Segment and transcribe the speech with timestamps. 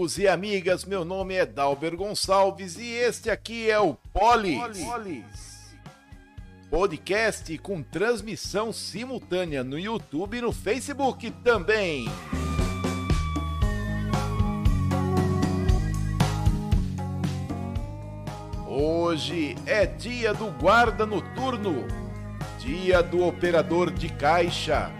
[0.00, 0.84] Amigos e amigas.
[0.86, 4.82] Meu nome é Dalber Gonçalves e este aqui é o Polis.
[4.82, 5.76] Polis.
[6.70, 12.08] Podcast com transmissão simultânea no YouTube e no Facebook também.
[18.66, 21.86] Hoje é dia do guarda noturno,
[22.58, 24.90] dia do operador de caixa,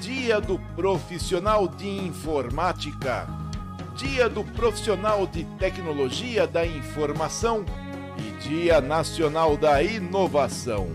[0.00, 3.39] dia do profissional de informática,
[4.00, 7.66] dia do profissional de tecnologia da informação
[8.16, 10.88] e dia nacional da inovação.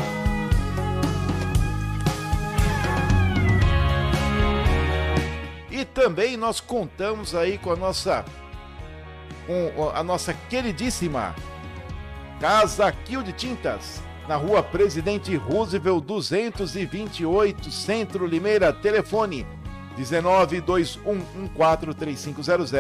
[5.71, 8.25] E também nós contamos aí com a nossa
[9.47, 11.35] com a nossa queridíssima
[12.41, 19.45] Casa Kill de Tintas, na Rua Presidente Roosevelt 228, Centro Limeira, telefone
[19.97, 22.71] 19 2114 3500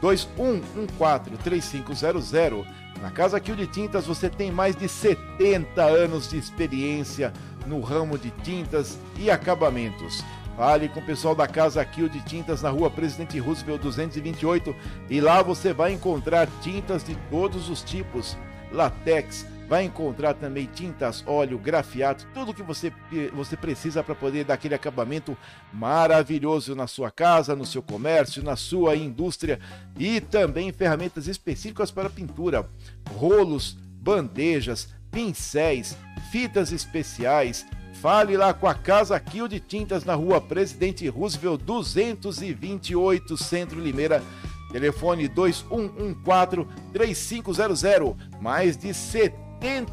[0.00, 2.66] 2114 3500.
[3.02, 7.34] Na Casa Kill de Tintas você tem mais de 70 anos de experiência
[7.66, 10.24] no ramo de tintas e acabamentos.
[10.56, 14.74] Fale com o pessoal da Casa Kill de Tintas na rua Presidente Roosevelt 228
[15.10, 18.38] e lá você vai encontrar tintas de todos os tipos,
[18.72, 22.90] latex, vai encontrar também tintas, óleo, grafiato, tudo que você,
[23.34, 25.36] você precisa para poder dar aquele acabamento
[25.72, 29.60] maravilhoso na sua casa, no seu comércio, na sua indústria
[29.98, 32.66] e também ferramentas específicas para pintura,
[33.14, 35.98] rolos, bandejas, pincéis,
[36.32, 37.66] fitas especiais,
[38.00, 44.22] Fale lá com a Casa Kill de Tintas na rua Presidente Roosevelt 228, Centro Limeira.
[44.70, 48.14] Telefone 2114-3500.
[48.40, 49.47] Mais de 70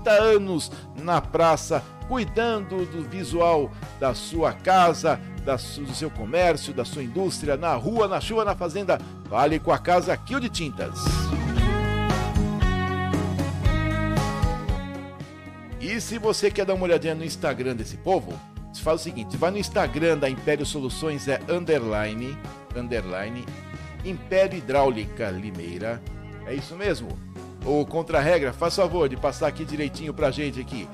[0.06, 0.72] anos
[1.02, 5.20] na praça, cuidando do visual da sua casa,
[5.78, 9.00] do seu comércio, da sua indústria, na rua, na chuva, na fazenda.
[9.30, 11.00] Fale com a Casa Kill de Tintas.
[15.80, 18.34] E se você quer dar uma olhadinha no Instagram desse povo,
[18.86, 22.38] faz o seguinte: vai no Instagram da Império Soluções, é underline,
[22.76, 23.46] underline,
[24.04, 26.02] Império Hidráulica Limeira.
[26.46, 27.10] É isso mesmo?
[27.66, 30.88] Ou contra-regra, faz favor de passar aqui direitinho pra gente aqui.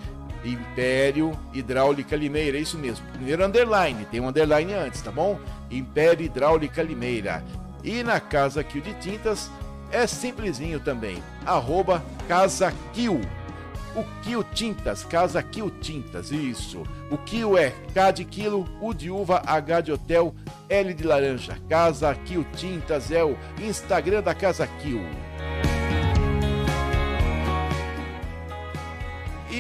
[0.44, 3.06] Império Hidráulica Limeira, é isso mesmo.
[3.14, 5.40] Primeiro underline, tem um underline antes, tá bom?
[5.70, 7.44] Império Hidráulica Limeira.
[7.84, 9.52] E na Casa Kill de Tintas
[9.92, 11.22] é simplesinho também.
[11.46, 13.22] Arroba Casa Kill
[13.96, 16.84] o Kio Tintas, Casa Kio Tintas, isso.
[17.10, 20.34] O Kio é K de quilo, U de uva, H de hotel,
[20.70, 21.58] L de laranja.
[21.68, 25.02] Casa Kio Tintas é o Instagram da Casa Kio.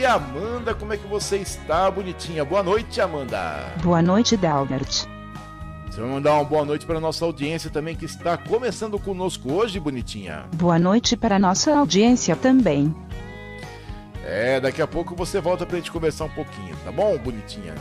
[0.01, 2.43] E Amanda, como é que você está, bonitinha?
[2.43, 3.71] Boa noite, Amanda.
[3.83, 5.05] Boa noite, Dalbert.
[5.85, 9.53] Você vai mandar uma boa noite para a nossa audiência também que está começando conosco
[9.53, 10.45] hoje, bonitinha.
[10.55, 12.95] Boa noite para a nossa audiência também.
[14.25, 17.75] É, daqui a pouco você volta pra gente conversar um pouquinho, tá bom, bonitinha?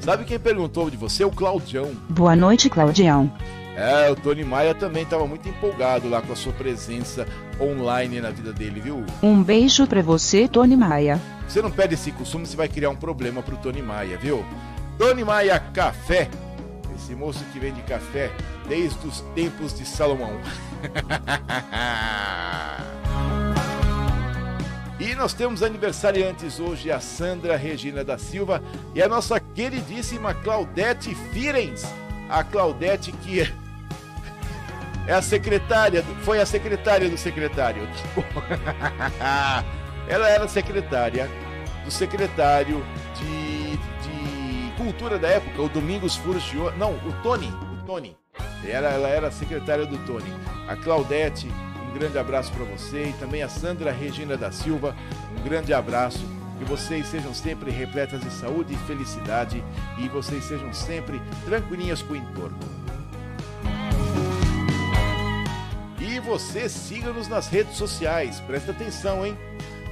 [0.00, 1.22] Sabe quem perguntou de você?
[1.22, 1.92] O Claudião.
[2.08, 3.32] Boa noite, Claudião.
[3.78, 7.24] É, o Tony Maia também estava muito empolgado lá com a sua presença
[7.60, 9.06] online na vida dele, viu?
[9.22, 11.20] Um beijo para você, Tony Maia.
[11.46, 14.44] Você não perde esse costume, você vai criar um problema pro Tony Maia, viu?
[14.98, 16.28] Tony Maia Café.
[16.96, 18.32] Esse moço que vende café
[18.68, 20.32] desde os tempos de Salomão.
[25.00, 28.60] E nós temos aniversariantes hoje a Sandra Regina da Silva
[28.96, 31.84] e a nossa queridíssima Claudete Firens.
[32.28, 33.46] A Claudete que
[35.08, 37.88] é a secretária, foi a secretária do secretário.
[40.06, 41.28] Ela era secretária
[41.84, 42.84] do secretário
[43.16, 46.44] de, de cultura da época, o Domingos Furos
[46.76, 48.16] Não, o Tony, o Tony.
[48.64, 50.30] Ela, ela era secretária do Tony.
[50.68, 51.48] A Claudete
[51.88, 54.94] um grande abraço para você e também a Sandra Regina da Silva.
[55.38, 56.20] Um grande abraço.
[56.58, 59.62] Que vocês sejam sempre repletas de saúde e felicidade
[59.96, 62.77] e vocês sejam sempre tranquilinhas com o entorno.
[66.28, 69.36] Você siga-nos nas redes sociais, presta atenção, hein?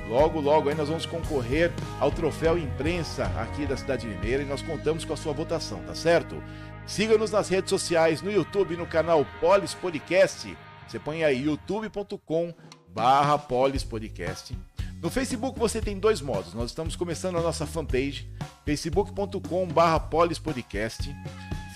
[0.09, 4.63] Logo, logo aí nós vamos concorrer ao troféu imprensa aqui da Cidade Mineira e nós
[4.63, 6.41] contamos com a sua votação, tá certo?
[6.87, 10.57] Siga-nos nas redes sociais, no YouTube, no canal Polis Podcast
[10.87, 12.55] você põe aí youtube.com
[12.89, 14.57] barra Podcast.
[15.03, 16.55] No Facebook você tem dois modos.
[16.55, 18.31] Nós estamos começando a nossa fanpage,
[18.65, 21.15] facebook.com barra Podcast,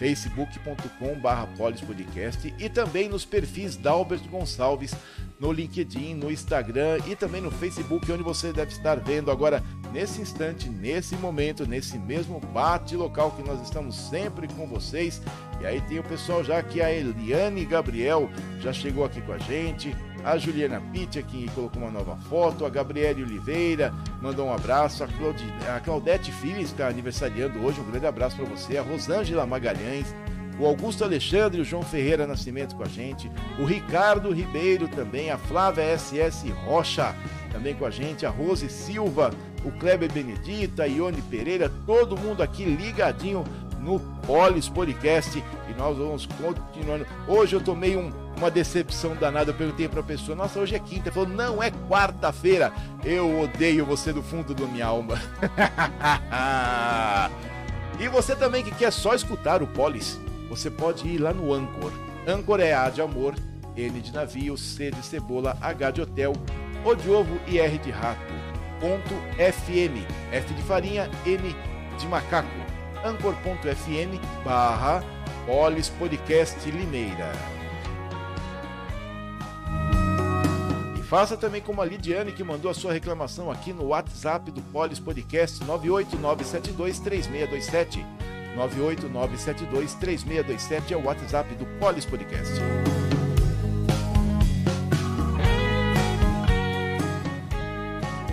[0.01, 4.95] facebook.com barra Podcast e também nos perfis da Albert Gonçalves
[5.39, 9.63] no LinkedIn, no Instagram e também no Facebook, onde você deve estar vendo agora,
[9.93, 15.21] nesse instante, nesse momento, nesse mesmo bate local que nós estamos sempre com vocês.
[15.61, 19.39] E aí tem o pessoal já que a Eliane Gabriel já chegou aqui com a
[19.39, 19.95] gente,
[20.25, 25.09] a Juliana Pitti que colocou uma nova foto, a Gabriele Oliveira mandou um abraço, a,
[25.09, 25.45] Claudi...
[25.75, 30.15] a Claudete Filho está aniversariando hoje, um grande abraço para você, a Rosângela Magalhães,
[30.59, 35.39] o Augusto Alexandre, o João Ferreira Nascimento com a gente, o Ricardo Ribeiro também, a
[35.39, 37.15] Flávia SS Rocha
[37.51, 39.33] também com a gente, a Rose Silva,
[39.65, 43.45] o Kleber Benedita, a Ione Pereira, todo mundo aqui ligadinho
[43.81, 47.07] no Polis Podcast e nós vamos continuando.
[47.27, 50.79] Hoje eu tomei um, uma decepção danada, eu perguntei para a pessoa, nossa, hoje é
[50.79, 52.73] quinta, ele falou, não, é quarta-feira.
[53.05, 55.21] Eu odeio você do fundo da minha alma.
[58.01, 61.93] e você também que quer só escutar o Polis, você pode ir lá no Anchor.
[62.27, 63.35] Anchor é A de amor,
[63.77, 66.33] N de navio, C de cebola, H de hotel,
[66.83, 68.33] O de ovo e R de rato.
[68.81, 70.03] Ponto FM,
[70.33, 71.55] F de farinha, M
[71.99, 72.49] de macaco.
[73.05, 75.05] Anchor.fm barra
[75.47, 77.60] Polis Podcast Limeira.
[81.11, 85.01] Faça também como a Lidiane que mandou a sua reclamação aqui no WhatsApp do Polis
[85.01, 88.07] Podcast 989723627.
[88.57, 92.55] 989723627 é o WhatsApp do Polis Podcast.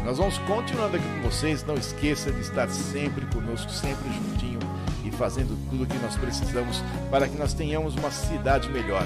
[0.05, 1.63] Nós vamos continuando aqui com vocês.
[1.63, 4.60] Não esqueça de estar sempre conosco, sempre juntinho
[5.03, 9.03] e fazendo tudo o que nós precisamos para que nós tenhamos uma cidade melhor.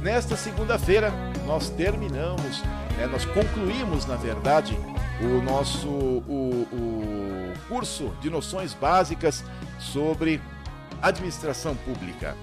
[0.00, 1.12] Nesta segunda-feira,
[1.46, 2.62] nós terminamos,
[2.96, 4.76] né, nós concluímos, na verdade,
[5.20, 9.44] o nosso o, o curso de noções básicas
[9.78, 10.40] sobre
[11.00, 12.36] administração pública.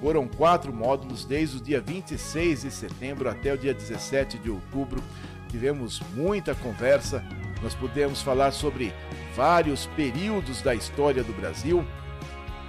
[0.00, 5.02] Foram quatro módulos desde o dia 26 de setembro até o dia 17 de outubro.
[5.48, 7.24] Tivemos muita conversa,
[7.62, 8.92] nós pudemos falar sobre
[9.36, 11.84] vários períodos da história do Brasil,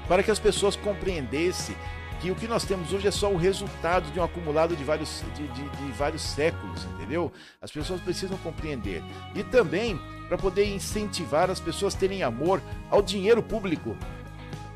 [0.08, 1.76] para que as pessoas compreendessem
[2.24, 5.22] que o que nós temos hoje é só o resultado de um acumulado de vários,
[5.36, 7.30] de, de, de vários séculos, entendeu?
[7.62, 9.04] As pessoas precisam compreender.
[9.36, 10.00] E também
[10.30, 13.98] para poder incentivar as pessoas a terem amor ao dinheiro público.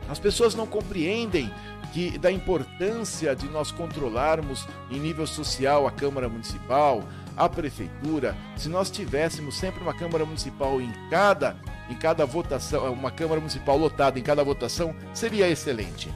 [0.10, 1.50] As pessoas não compreendem
[1.94, 7.02] que da importância de nós controlarmos em nível social a Câmara Municipal,
[7.38, 11.56] a prefeitura, se nós tivéssemos sempre uma Câmara Municipal em cada
[11.90, 16.14] em cada votação, uma Câmara Municipal lotada em cada votação, seria excelente.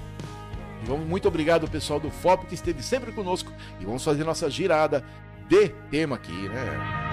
[0.81, 4.23] E vamos muito obrigado ao pessoal do FOP que esteve sempre conosco e vamos fazer
[4.23, 5.03] nossa girada
[5.47, 7.11] de tema aqui, né?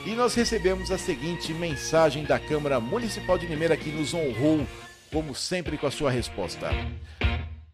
[0.06, 4.66] e nós recebemos a seguinte mensagem da Câmara Municipal de Limeira, que nos honrou,
[5.12, 6.70] como sempre, com a sua resposta.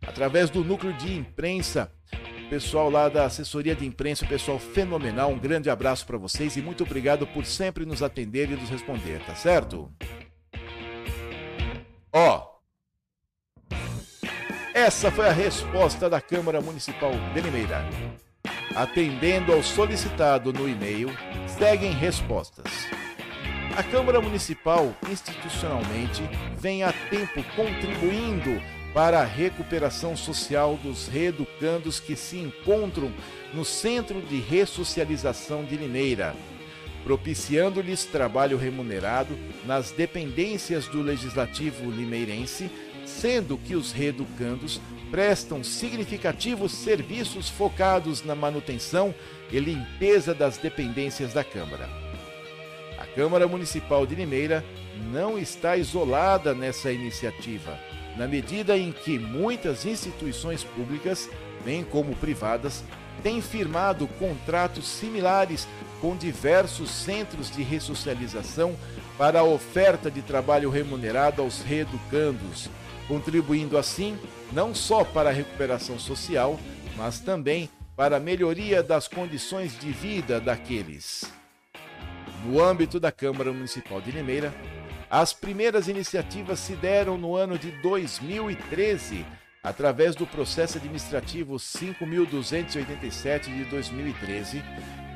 [0.05, 1.91] Através do núcleo de imprensa,
[2.51, 6.83] pessoal lá da assessoria de imprensa, pessoal fenomenal, um grande abraço para vocês e muito
[6.83, 9.89] obrigado por sempre nos atender e nos responder, tá certo?
[12.11, 12.51] Ó.
[14.73, 17.85] Essa foi a resposta da Câmara Municipal de Limeira.
[18.75, 21.09] Atendendo ao solicitado no e-mail,
[21.57, 22.69] seguem respostas.
[23.77, 26.21] A Câmara Municipal, institucionalmente,
[26.57, 33.11] vem há tempo contribuindo para a recuperação social dos reeducandos que se encontram
[33.53, 36.35] no Centro de Ressocialização de Limeira,
[37.03, 42.69] propiciando-lhes trabalho remunerado nas dependências do Legislativo limeirense,
[43.05, 44.79] sendo que os reeducandos
[45.09, 49.13] prestam significativos serviços focados na manutenção
[49.51, 51.89] e limpeza das dependências da Câmara.
[52.97, 54.63] A Câmara Municipal de Limeira
[55.11, 57.77] não está isolada nessa iniciativa,
[58.17, 61.29] na medida em que muitas instituições públicas,
[61.63, 62.83] bem como privadas,
[63.23, 65.67] têm firmado contratos similares
[65.99, 68.75] com diversos centros de ressocialização
[69.17, 72.69] para a oferta de trabalho remunerado aos reeducandos,
[73.07, 74.17] contribuindo assim
[74.51, 76.59] não só para a recuperação social,
[76.97, 81.31] mas também para a melhoria das condições de vida daqueles.
[82.43, 84.51] No âmbito da Câmara Municipal de Limeira,
[85.11, 89.25] as primeiras iniciativas se deram no ano de 2013,
[89.61, 94.63] através do processo administrativo 5287 de 2013,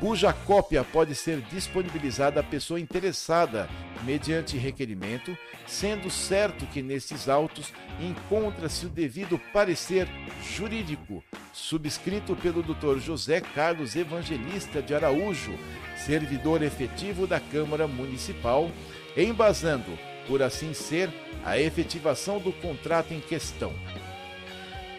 [0.01, 3.69] cuja cópia pode ser disponibilizada à pessoa interessada
[4.03, 5.35] mediante requerimento,
[5.65, 7.71] sendo certo que nesses autos
[8.01, 10.09] encontra-se o devido parecer
[10.43, 11.23] jurídico,
[11.53, 12.99] subscrito pelo Dr.
[12.99, 15.57] José Carlos Evangelista de Araújo,
[16.05, 18.69] servidor efetivo da Câmara Municipal,
[19.15, 21.09] embasando, por assim ser,
[21.43, 23.73] a efetivação do contrato em questão.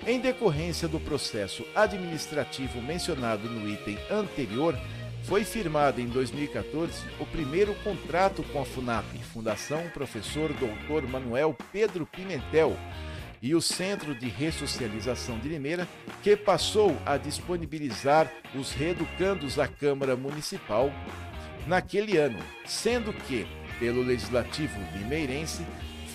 [0.07, 4.79] Em decorrência do processo administrativo mencionado no item anterior,
[5.25, 11.09] foi firmado em 2014 o primeiro contrato com a FUNAP, Fundação Professor Dr.
[11.09, 12.77] Manuel Pedro Pimentel,
[13.43, 15.87] e o Centro de Ressocialização de Limeira,
[16.23, 20.91] que passou a disponibilizar os reeducandos à Câmara Municipal
[21.67, 23.47] naquele ano, sendo que,
[23.79, 25.65] pelo Legislativo limeirense,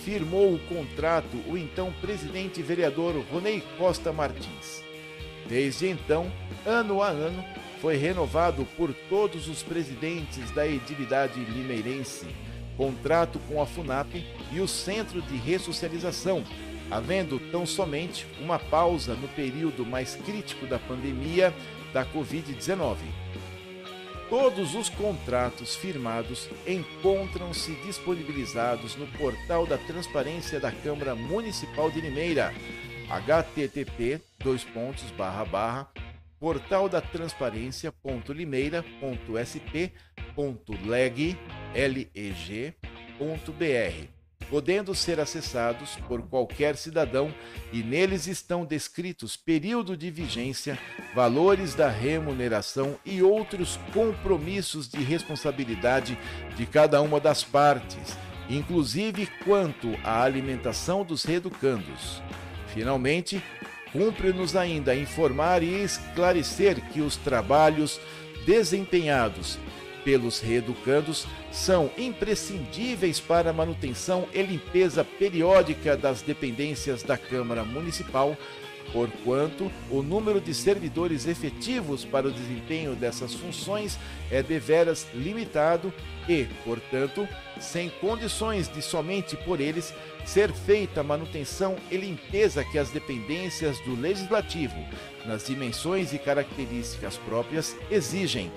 [0.04, 4.82] firmou o contrato o então presidente vereador Ronei Costa Martins.
[5.48, 6.30] Desde então,
[6.66, 7.44] ano a ano,
[7.80, 12.26] foi renovado por todos os presidentes da edilidade limeirense,
[12.76, 16.44] contrato com a FUNAP e o Centro de Ressocialização,
[16.90, 21.52] havendo tão somente uma pausa no período mais crítico da pandemia
[21.92, 22.96] da Covid-19.
[24.32, 32.50] Todos os contratos firmados encontram-se disponibilizados no portal da Transparência da Câmara Municipal de Limeira,
[33.10, 35.92] http dois pontos, barra, barra,
[36.40, 37.02] portal da
[44.50, 47.32] podendo ser acessados por qualquer cidadão
[47.72, 50.78] e neles estão descritos período de vigência,
[51.14, 56.18] valores da remuneração e outros compromissos de responsabilidade
[56.56, 58.16] de cada uma das partes,
[58.48, 62.22] inclusive quanto à alimentação dos reeducandos.
[62.68, 63.42] Finalmente,
[63.92, 68.00] cumpre-nos ainda informar e esclarecer que os trabalhos
[68.46, 69.58] desempenhados
[70.04, 78.36] pelos reeducandos são imprescindíveis para a manutenção e limpeza periódica das dependências da Câmara Municipal,
[78.92, 83.98] porquanto o número de servidores efetivos para o desempenho dessas funções
[84.30, 85.92] é deveras limitado
[86.28, 87.26] e, portanto,
[87.60, 89.94] sem condições de somente por eles
[90.24, 94.76] ser feita a manutenção e limpeza que as dependências do legislativo,
[95.26, 98.50] nas dimensões e características próprias, exigem,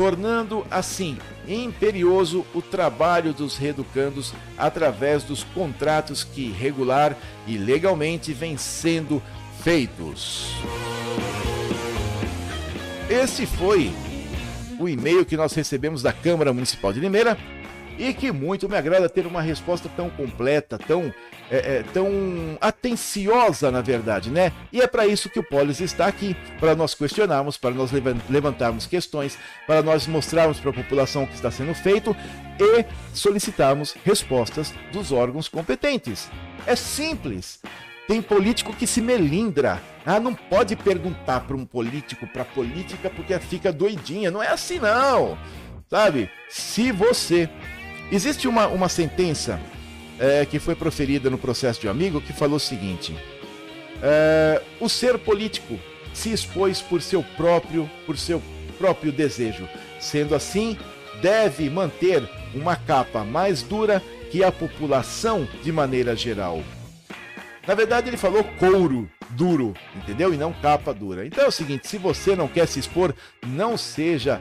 [0.00, 7.14] tornando assim imperioso o trabalho dos reeducandos através dos contratos que regular
[7.46, 9.22] e legalmente vêm sendo
[9.62, 10.54] feitos.
[13.10, 13.92] Esse foi
[14.78, 17.36] o e-mail que nós recebemos da Câmara Municipal de Limeira
[18.00, 21.12] e que muito me agrada ter uma resposta tão completa, tão,
[21.50, 22.08] é, é, tão
[22.58, 24.52] atenciosa, na verdade, né?
[24.72, 27.90] E é para isso que o Polis está aqui, para nós questionarmos, para nós
[28.30, 32.16] levantarmos questões, para nós mostrarmos para a população o que está sendo feito
[32.58, 36.30] e solicitarmos respostas dos órgãos competentes.
[36.66, 37.60] É simples.
[38.08, 39.78] Tem político que se melindra.
[40.06, 44.30] Ah, não pode perguntar para um político, para política, porque fica doidinha.
[44.30, 45.36] Não é assim, não.
[45.90, 46.30] Sabe?
[46.48, 47.50] Se você
[48.12, 49.60] Existe uma, uma sentença
[50.18, 53.16] é, que foi proferida no processo de um amigo que falou o seguinte:
[54.02, 55.78] é, o ser político
[56.12, 58.42] se expôs por seu próprio, por seu
[58.78, 59.68] próprio desejo.
[60.00, 60.76] Sendo assim,
[61.22, 66.62] deve manter uma capa mais dura que a população de maneira geral.
[67.66, 70.34] Na verdade, ele falou couro duro, entendeu?
[70.34, 71.26] E não capa dura.
[71.26, 73.14] Então é o seguinte: se você não quer se expor,
[73.46, 74.40] não seja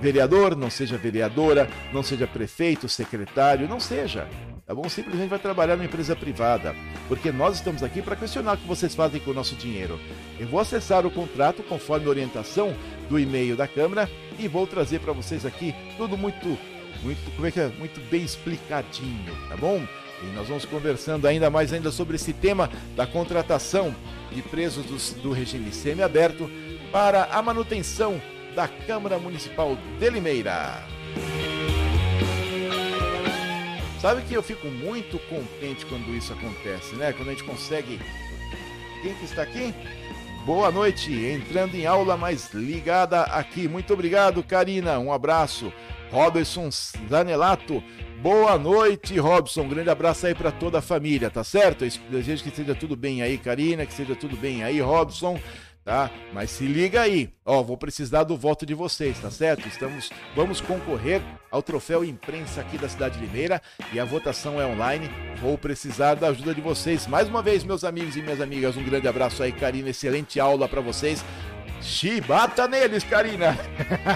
[0.00, 4.26] vereador, não seja vereadora, não seja prefeito, secretário, não seja.
[4.66, 4.88] Tá bom?
[4.88, 6.74] Simplesmente vai trabalhar numa empresa privada.
[7.08, 9.98] Porque nós estamos aqui para questionar o que vocês fazem com o nosso dinheiro.
[10.38, 12.74] Eu vou acessar o contrato conforme orientação
[13.08, 14.08] do e-mail da Câmara
[14.38, 16.56] e vou trazer para vocês aqui tudo muito,
[17.02, 17.68] muito, como é que é?
[17.78, 19.82] Muito bem explicadinho, tá bom?
[20.22, 23.94] E nós vamos conversando ainda mais ainda sobre esse tema da contratação
[24.30, 26.48] de presos do, do regime semiaberto
[26.92, 28.20] para a manutenção
[28.54, 30.82] da Câmara Municipal de Limeira.
[34.00, 37.12] Sabe que eu fico muito contente quando isso acontece, né?
[37.12, 38.00] Quando a gente consegue.
[39.02, 39.74] Quem que está aqui?
[40.46, 43.68] Boa noite, entrando em aula mais ligada aqui.
[43.68, 44.98] Muito obrigado, Karina.
[44.98, 45.70] Um abraço.
[46.10, 46.70] Robertson
[47.08, 47.82] Zanelato.
[48.22, 49.62] Boa noite, Robson.
[49.62, 51.84] Um grande abraço aí para toda a família, tá certo?
[51.84, 55.38] Eu desejo que seja tudo bem aí, Karina, que seja tudo bem aí, Robson
[55.84, 56.10] tá?
[56.32, 59.66] Mas se liga aí, ó, vou precisar do voto de vocês, tá certo?
[59.66, 63.60] Estamos, vamos concorrer ao troféu imprensa aqui da cidade de Limeira
[63.92, 65.10] e a votação é online.
[65.40, 67.06] Vou precisar da ajuda de vocês.
[67.06, 70.68] Mais uma vez, meus amigos e minhas amigas, um grande abraço aí, Karina, excelente aula
[70.68, 71.24] para vocês.
[71.80, 73.56] Chibata neles, Karina!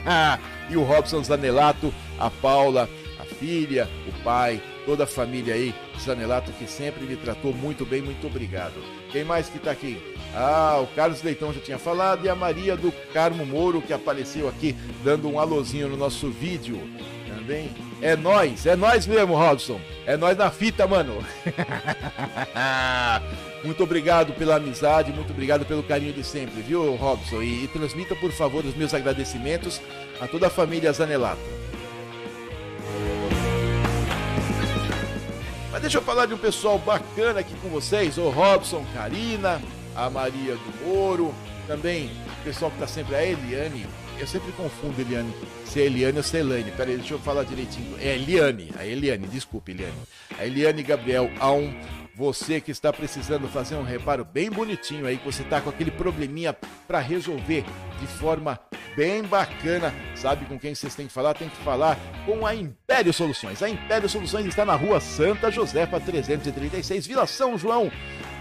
[0.68, 6.52] e o Robson Zanelato, a Paula, a filha, o pai, toda a família aí, Zanelato,
[6.52, 8.74] que sempre me tratou muito bem, muito obrigado.
[9.10, 10.13] Quem mais que tá aqui?
[10.34, 14.48] Ah, o Carlos Leitão já tinha falado e a Maria do Carmo Moro que apareceu
[14.48, 16.80] aqui dando um alôzinho no nosso vídeo
[17.28, 17.70] também.
[18.02, 19.80] É nós, é nós mesmo, Robson.
[20.06, 21.24] É nós na fita, mano.
[23.62, 27.42] muito obrigado pela amizade, muito obrigado pelo carinho de sempre, viu, Robson?
[27.42, 29.80] E, e transmita, por favor, os meus agradecimentos
[30.20, 31.40] a toda a família Zanelato.
[35.70, 39.60] Mas deixa eu falar de um pessoal bacana aqui com vocês, o Robson, Karina,
[39.96, 41.34] a Maria do Moro,
[41.66, 43.86] também o pessoal que está sempre, a Eliane,
[44.18, 45.32] eu sempre confundo Eliane,
[45.64, 48.86] se é Eliane ou se é Elaine, peraí, deixa eu falar direitinho, é Eliane, a
[48.86, 49.94] Eliane, desculpe Eliane,
[50.38, 51.72] a Eliane Gabriel Aum,
[52.14, 55.90] você que está precisando fazer um reparo bem bonitinho aí, que você está com aquele
[55.90, 57.64] probleminha para resolver
[58.00, 58.60] de forma
[58.96, 59.92] bem bacana.
[60.14, 61.34] Sabe com quem vocês têm que falar?
[61.34, 63.60] Tem que falar com a Império Soluções.
[63.62, 67.90] A Império Soluções está na rua Santa Josefa 336, Vila São João.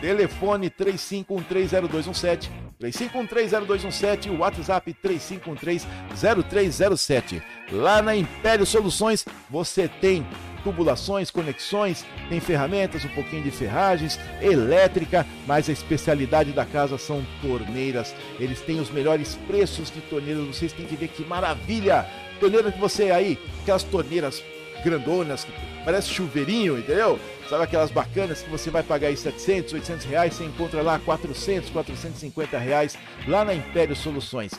[0.01, 7.41] Telefone 35130217, 35130217 e o WhatsApp 35130307.
[7.71, 10.25] Lá na Império Soluções você tem
[10.63, 17.25] tubulações, conexões, tem ferramentas, um pouquinho de ferragens, elétrica, mas a especialidade da casa são
[17.41, 18.15] torneiras.
[18.39, 22.05] Eles têm os melhores preços de torneiras, vocês têm que ver que maravilha!
[22.39, 24.43] Torneira que você aí, aquelas torneiras
[24.83, 25.51] grandonas, que
[25.85, 27.19] parece chuveirinho, entendeu?
[27.49, 31.69] Sabe aquelas bacanas que você vai pagar aí 700, 800 reais, você encontra lá 400,
[31.69, 32.97] 450 reais,
[33.27, 34.51] lá na Império Soluções.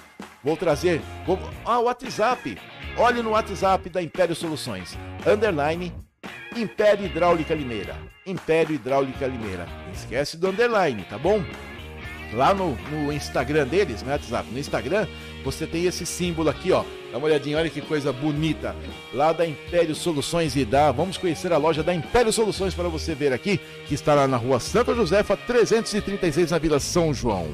[0.42, 2.58] Vou trazer, vou, ah, WhatsApp,
[2.96, 5.92] olhe no WhatsApp da Império Soluções, underline,
[6.56, 9.66] Império Hidráulica Limeira, Império Hidráulica Limeira.
[9.86, 11.42] Não esquece do underline, tá bom?
[12.34, 15.06] lá no, no Instagram deles, no WhatsApp, no Instagram,
[15.44, 16.84] você tem esse símbolo aqui, ó.
[17.10, 18.74] Dá uma olhadinha, olha que coisa bonita.
[19.12, 20.90] Lá da Império Soluções e dá.
[20.90, 24.36] Vamos conhecer a loja da Império Soluções para você ver aqui, que está lá na
[24.36, 27.48] rua Santa Josefa, 336, na Vila São João.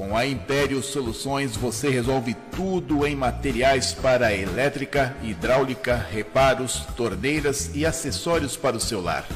[0.00, 7.84] Com a Império Soluções você resolve tudo em materiais para elétrica, hidráulica, reparos, torneiras e
[7.84, 9.26] acessórios para o celular.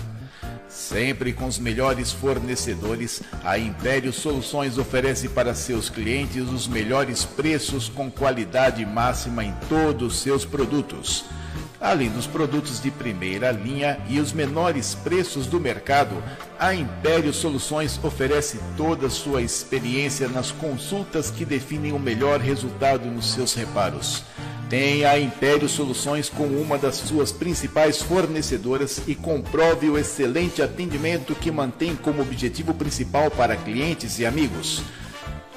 [0.66, 7.90] Sempre com os melhores fornecedores, a Império Soluções oferece para seus clientes os melhores preços
[7.90, 11.26] com qualidade máxima em todos os seus produtos.
[11.84, 16.16] Além dos produtos de primeira linha e os menores preços do mercado,
[16.58, 23.04] a Império Soluções oferece toda a sua experiência nas consultas que definem o melhor resultado
[23.10, 24.22] nos seus reparos.
[24.70, 31.34] Tenha a Império Soluções como uma das suas principais fornecedoras e comprove o excelente atendimento
[31.34, 34.82] que mantém como objetivo principal para clientes e amigos.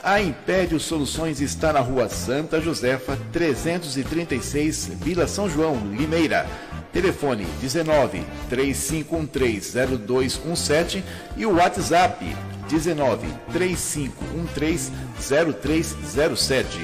[0.07, 6.47] A Império Soluções está na rua Santa Josefa, 336, Vila São João, Limeira.
[6.93, 11.03] Telefone 19 3513 0217
[11.35, 12.25] e o WhatsApp
[12.69, 16.79] 19 3513 0307.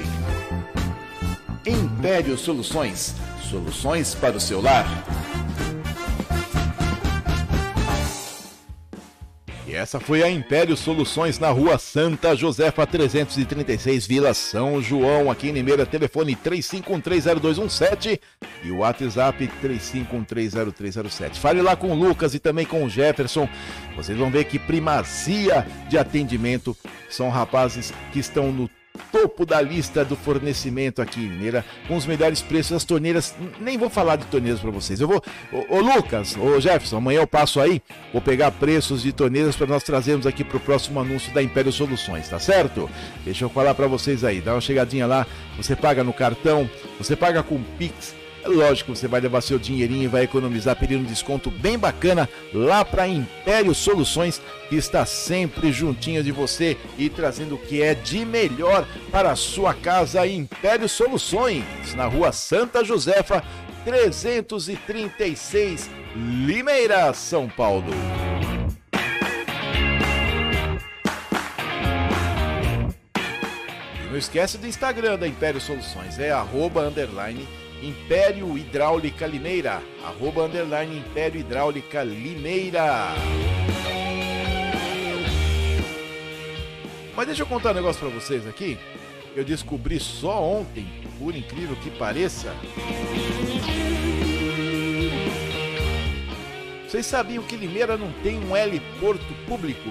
[1.64, 3.14] Império Soluções,
[3.48, 4.86] soluções para o seu lar.
[9.74, 15.52] Essa foi a Império Soluções na rua Santa Josefa 336, Vila São João, aqui em
[15.52, 18.20] Limeira, telefone 35130217
[18.62, 21.34] e o WhatsApp 35130307.
[21.34, 23.48] Fale lá com o Lucas e também com o Jefferson.
[23.96, 26.76] Vocês vão ver que primazia de atendimento
[27.10, 28.70] são rapazes que estão no
[29.10, 33.34] topo da lista do fornecimento aqui Mineira, com os melhores preços das torneiras.
[33.60, 35.00] Nem vou falar de torneiras para vocês.
[35.00, 37.80] Eu vou, ô, ô, Lucas, ô Jefferson, amanhã eu passo aí,
[38.12, 41.72] vou pegar preços de torneiras para nós trazermos aqui para o próximo anúncio da Império
[41.72, 42.90] Soluções, tá certo?
[43.24, 45.26] Deixa eu falar para vocês aí, dá uma chegadinha lá,
[45.56, 48.14] você paga no cartão, você paga com Pix
[48.46, 52.84] lógico, você vai levar seu dinheirinho e vai economizar, pedindo um desconto bem bacana lá
[52.84, 58.24] para Império Soluções, que está sempre juntinho de você e trazendo o que é de
[58.24, 60.26] melhor para a sua casa.
[60.26, 63.42] Império Soluções, na rua Santa Josefa,
[63.84, 67.86] 336, Limeira, São Paulo.
[74.04, 77.48] E não esquece do Instagram da Império Soluções, é arroba underline
[77.84, 83.14] Império Hidráulica Limeira, arroba underline Império Hidráulica Limeira.
[87.14, 88.78] Mas deixa eu contar um negócio para vocês aqui.
[89.36, 90.86] Eu descobri só ontem,
[91.18, 92.54] por incrível que pareça.
[96.88, 99.90] Vocês sabiam que Limeira não tem um heliporto público?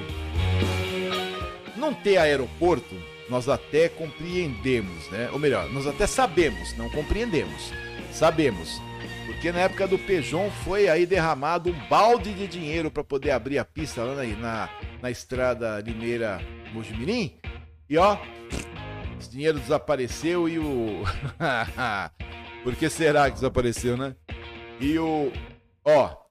[1.77, 5.29] Não ter aeroporto nós até compreendemos, né?
[5.31, 7.71] Ou melhor, nós até sabemos, não compreendemos.
[8.11, 8.81] Sabemos.
[9.25, 13.57] Porque na época do Peugeot foi aí derramado um balde de dinheiro para poder abrir
[13.57, 14.69] a pista lá na, na,
[15.01, 16.41] na estrada Limeira
[16.73, 17.39] Mojimirim.
[17.89, 18.17] E ó,
[19.19, 21.03] esse dinheiro desapareceu e o.
[22.63, 24.15] Por que será que desapareceu, né?
[24.79, 25.31] E o.
[25.83, 26.22] Ó,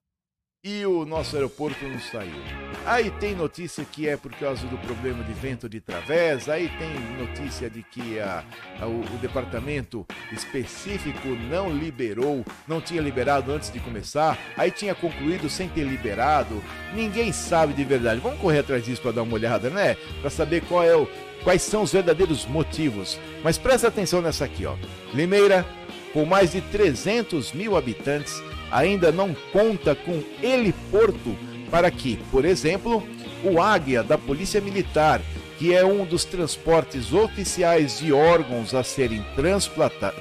[0.64, 2.40] e o nosso aeroporto não saiu.
[2.86, 6.88] Aí tem notícia que é por causa do problema de vento de través, aí tem
[7.18, 8.44] notícia de que a,
[8.80, 14.94] a o, o, departamento específico não liberou, não tinha liberado antes de começar, aí tinha
[14.94, 16.62] concluído sem ter liberado.
[16.94, 18.20] Ninguém sabe de verdade.
[18.20, 19.96] Vamos correr atrás disso para dar uma olhada, né?
[20.20, 21.08] Para saber qual é o,
[21.42, 23.18] quais são os verdadeiros motivos.
[23.42, 24.76] Mas presta atenção nessa aqui, ó.
[25.12, 25.66] Limeira,
[26.12, 28.40] com mais de 300 mil habitantes,
[28.72, 31.36] ainda não conta com heliporto
[31.70, 33.06] para que, por exemplo,
[33.44, 35.20] o Águia da Polícia Militar,
[35.58, 39.24] que é um dos transportes oficiais de órgãos a serem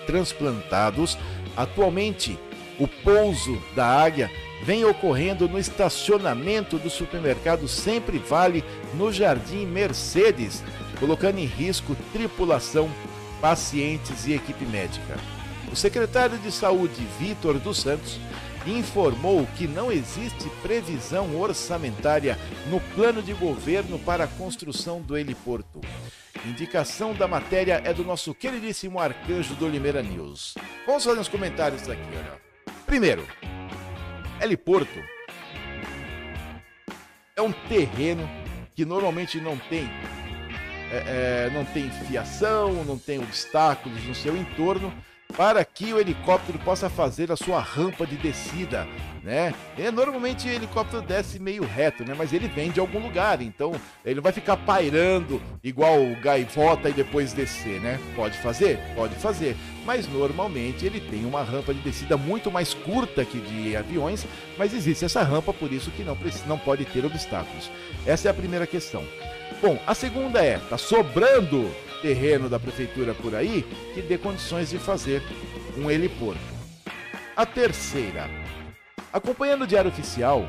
[0.06, 1.18] transplantados,
[1.56, 2.38] atualmente
[2.78, 4.30] o pouso da Águia
[4.64, 10.64] vem ocorrendo no estacionamento do supermercado Sempre Vale, no Jardim Mercedes,
[11.00, 12.90] colocando em risco tripulação,
[13.40, 15.18] pacientes e equipe médica.
[15.72, 18.20] O secretário de Saúde, Vitor dos Santos,
[18.65, 22.38] informou que não existe previsão orçamentária
[22.69, 25.82] no plano de governo para a construção do heliporto.
[26.45, 30.56] Indicação da matéria é do nosso queridíssimo arcanjo do Limeira News.
[30.86, 32.41] Vamos fazer uns comentários aqui, olha.
[32.86, 33.28] Primeiro,
[34.41, 35.00] heliporto
[37.36, 38.30] é um terreno
[38.76, 39.89] que normalmente não tem
[40.91, 44.93] é, é, não tem fiação, não tem obstáculos no seu entorno
[45.32, 48.88] para que o helicóptero possa fazer a sua rampa de descida,
[49.24, 49.54] né?
[49.78, 52.13] E, normalmente o helicóptero desce meio reto, né?
[52.17, 56.89] Mas ele vem de algum lugar, então ele não vai ficar pairando igual o gaivota
[56.89, 58.00] e depois descer, né?
[58.15, 58.80] Pode fazer?
[58.96, 59.56] Pode fazer.
[59.86, 64.26] Mas normalmente ele tem uma rampa de descida muito mais curta que de aviões,
[64.58, 67.72] mas existe essa rampa, por isso que não, precisa, não pode ter obstáculos.
[68.06, 69.04] Essa é a primeira questão.
[69.62, 71.70] Bom, a segunda é, tá sobrando
[72.02, 75.22] terreno da prefeitura por aí que dê condições de fazer
[75.78, 76.42] um heliporto.
[77.36, 78.30] A terceira,
[79.14, 80.48] acompanhando o Diário Oficial,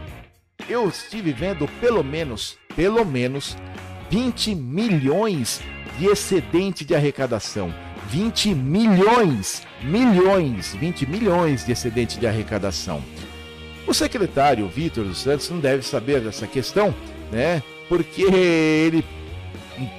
[0.69, 3.57] eu estive vendo pelo menos, pelo menos
[4.11, 5.61] 20 milhões
[5.99, 7.73] de excedente de arrecadação.
[8.09, 13.03] 20 milhões, milhões, 20 milhões de excedente de arrecadação.
[13.87, 16.95] O secretário Vitor dos Santos não deve saber dessa questão,
[17.31, 17.63] né?
[17.89, 19.05] Porque ele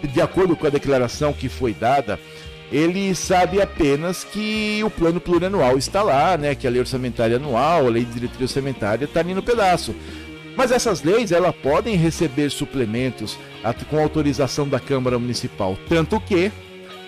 [0.03, 2.19] de acordo com a declaração que foi dada,
[2.71, 6.55] ele sabe apenas que o plano plurianual está lá, né?
[6.55, 9.93] Que a lei orçamentária anual, a lei de diretriz orçamentária está ali no pedaço.
[10.55, 13.37] Mas essas leis, elas podem receber suplementos
[13.89, 16.51] com autorização da Câmara Municipal, tanto que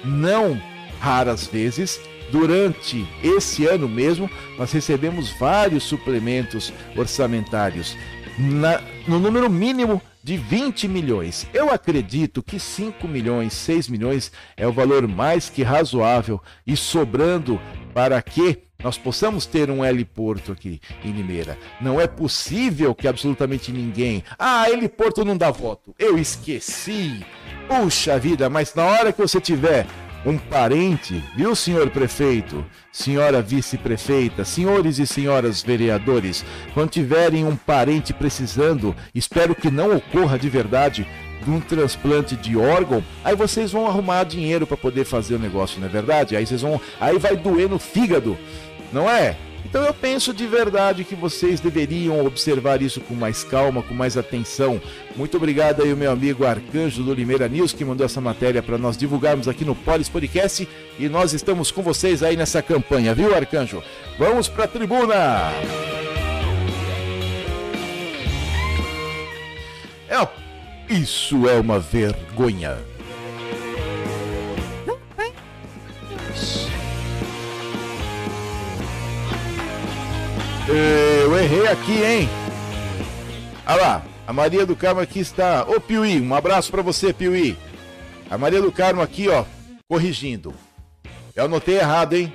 [0.04, 0.60] não
[1.00, 2.00] raras vezes
[2.32, 7.96] durante esse ano mesmo nós recebemos vários suplementos orçamentários
[8.38, 11.48] na, no número mínimo de 20 milhões.
[11.54, 17.60] Eu acredito que 5 milhões, 6 milhões é o valor mais que razoável e sobrando
[17.94, 21.58] para que nós possamos ter um heliporto aqui em Limeira.
[21.82, 24.24] Não é possível que absolutamente ninguém.
[24.38, 25.96] Ah, heliporto não dá voto.
[25.98, 27.26] Eu esqueci.
[27.68, 29.88] Puxa vida, mas na hora que você tiver
[30.26, 38.12] um parente, viu, senhor prefeito, senhora vice-prefeita, senhores e senhoras vereadores, quando tiverem um parente
[38.12, 41.08] precisando, espero que não ocorra de verdade,
[41.44, 45.80] de um transplante de órgão, aí vocês vão arrumar dinheiro para poder fazer o negócio,
[45.80, 46.36] não é verdade?
[46.36, 48.36] Aí vocês vão, aí vai doer no fígado,
[48.92, 49.38] não é?
[49.65, 54.15] Então eu penso de verdade que vocês deveriam observar isso com mais calma, com mais
[54.15, 54.80] atenção.
[55.15, 58.95] Muito obrigado aí meu amigo Arcanjo do Limeira News que mandou essa matéria para nós
[58.95, 63.84] divulgarmos aqui no Polis Podcast e nós estamos com vocês aí nessa campanha, viu Arcanjo?
[64.17, 65.51] Vamos para a tribuna.
[70.08, 70.28] É,
[70.88, 72.95] isso é uma vergonha.
[80.67, 82.30] Eu errei aqui, hein?
[83.67, 85.63] Olha lá, a Maria do Carmo aqui está.
[85.63, 87.56] Ô Piuí, um abraço para você, Piuí.
[88.32, 89.45] A Maria do Carmo aqui, ó,
[89.88, 90.56] corrigindo.
[91.36, 92.34] Eu anotei errado, hein?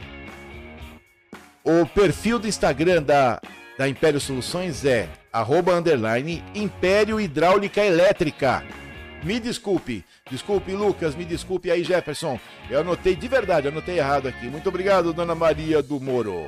[1.65, 3.41] O perfil do Instagram da,
[3.77, 8.63] da Império Soluções é arroba underline Império Hidráulica Elétrica.
[9.25, 12.39] Me desculpe, desculpe Lucas, me desculpe aí Jefferson.
[12.71, 14.47] Eu anotei de verdade, anotei errado aqui.
[14.47, 16.47] Muito obrigado, dona Maria do Moro.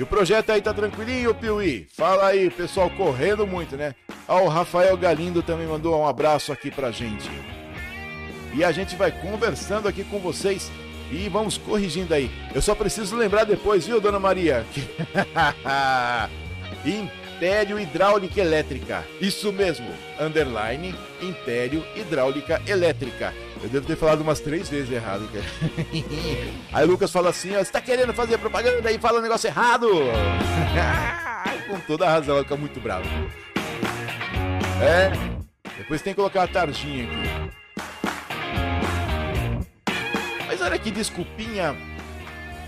[0.00, 1.86] E o projeto aí tá tranquilinho, Piuí?
[1.94, 3.94] Fala aí, pessoal correndo muito, né?
[4.26, 7.30] Ó, o Rafael Galindo também mandou um abraço aqui pra gente.
[8.54, 10.72] E a gente vai conversando aqui com vocês
[11.12, 12.30] e vamos corrigindo aí.
[12.54, 14.64] Eu só preciso lembrar depois, viu, dona Maria?
[16.82, 19.04] Império Hidráulica Elétrica.
[19.20, 23.34] Isso mesmo, underline Império Hidráulica Elétrica.
[23.62, 25.28] Eu devo ter falado umas três vezes errado.
[26.72, 29.48] Aí o Lucas fala assim: ó, você tá querendo fazer propaganda e fala um negócio
[29.48, 29.86] errado?
[31.68, 33.06] Com toda a razão, ela fica muito bravo.
[34.82, 35.12] É.
[35.76, 37.50] Depois tem que colocar a tarjinha aqui.
[40.46, 41.76] Mas olha que desculpinha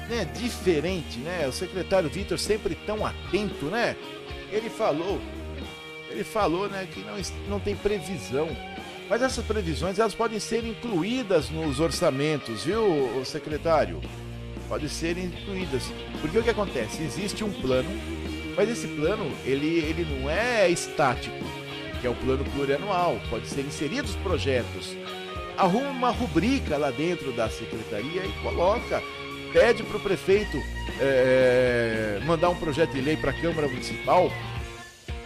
[0.09, 1.47] né, diferente, né?
[1.49, 3.97] O secretário Vitor sempre tão atento, né?
[4.51, 5.21] Ele falou,
[6.11, 7.15] ele falou, né, que não,
[7.49, 8.49] não tem previsão
[9.13, 14.01] mas essas previsões elas podem ser incluídas nos orçamentos, viu, secretário?
[14.71, 15.93] Podem ser incluídas.
[16.23, 17.03] Porque o que acontece?
[17.03, 17.91] Existe um plano,
[18.57, 21.37] mas esse plano ele, ele não é estático,
[22.01, 23.21] que é o plano plurianual.
[23.29, 24.97] Pode ser inseridos projetos.
[25.59, 29.03] Arruma uma rubrica lá dentro da secretaria e coloca.
[29.53, 30.57] Pede para o prefeito
[30.99, 34.33] é, mandar um projeto de lei para a Câmara Municipal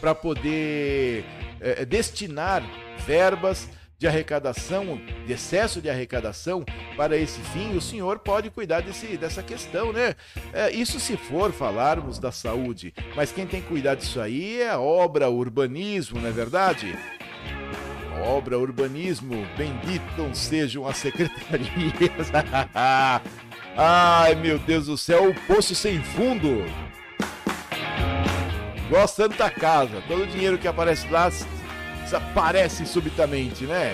[0.01, 1.25] para poder
[1.61, 2.64] é, destinar
[3.05, 6.65] verbas de arrecadação, de excesso de arrecadação
[6.97, 10.15] para esse fim, o senhor pode cuidar desse, dessa questão, né?
[10.53, 14.71] É, isso se for falarmos da saúde, mas quem tem que cuidar disso aí é
[14.71, 16.95] a obra, urbanismo, não é verdade?
[18.23, 22.31] Obra, urbanismo, benditos sejam as secretarias.
[23.77, 26.65] Ai, meu Deus do céu, o poço sem fundo.
[28.91, 31.31] Gostando da Casa, todo o dinheiro que aparece lá
[32.07, 33.92] desaparece subitamente, né?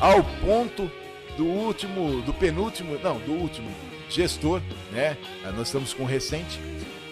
[0.00, 0.90] ao ponto
[1.36, 3.68] do último, do penúltimo, não, do último
[4.08, 4.60] gestor,
[4.92, 5.16] né?
[5.56, 6.60] Nós estamos com o recente,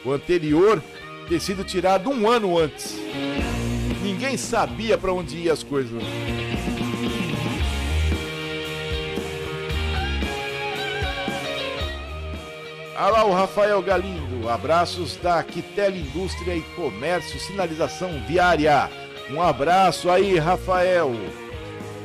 [0.04, 0.82] o anterior
[1.28, 2.96] ter sido tirado um ano antes.
[4.02, 6.02] Ninguém sabia para onde ia as coisas.
[12.94, 14.48] Olha lá o Rafael Galindo.
[14.48, 18.88] Abraços da Quitel Indústria e Comércio, sinalização viária.
[19.30, 21.12] Um abraço aí, Rafael.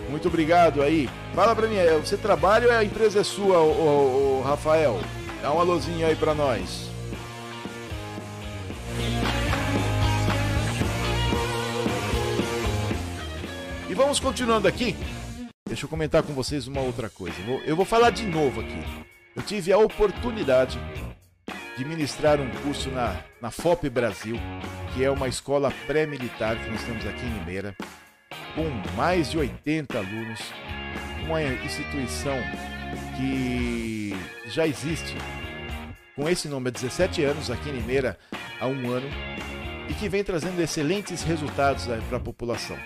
[0.10, 1.10] Muito obrigado aí.
[1.34, 5.00] Fala pra mim, é, você trabalha ou a empresa é sua, o, Rafael?
[5.42, 6.90] Dá um alôzinho aí pra nós.
[13.90, 14.96] E vamos continuando aqui.
[15.68, 17.36] Deixa eu comentar com vocês uma outra coisa.
[17.66, 18.84] Eu vou falar de novo aqui.
[19.36, 20.80] Eu tive a oportunidade
[21.78, 24.40] de ministrar um curso na, na FOP Brasil,
[24.98, 27.76] que é uma escola pré-militar que nós temos aqui em Limeira,
[28.56, 28.64] com
[28.96, 30.40] mais de 80 alunos,
[31.24, 32.36] uma instituição
[33.16, 34.16] que
[34.48, 35.16] já existe
[36.16, 38.18] com esse nome há 17 anos aqui em Limeira
[38.60, 39.08] há um ano
[39.88, 42.78] e que vem trazendo excelentes resultados para a população,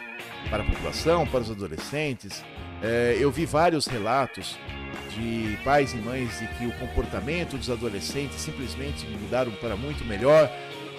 [0.50, 2.44] para a população, para os adolescentes.
[2.84, 4.58] É, eu vi vários relatos
[5.12, 10.52] de pais e mães de que o comportamento dos adolescentes simplesmente mudaram para muito melhor.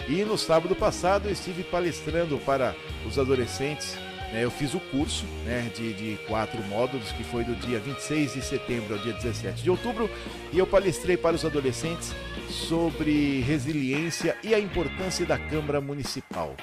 [0.09, 2.75] E no sábado passado eu estive palestrando para
[3.07, 3.97] os adolescentes.
[4.33, 8.33] Né, eu fiz o curso né, de, de quatro módulos, que foi do dia 26
[8.33, 10.09] de setembro ao dia 17 de outubro,
[10.51, 12.15] e eu palestrei para os adolescentes
[12.49, 16.57] sobre resiliência e a importância da Câmara Municipal.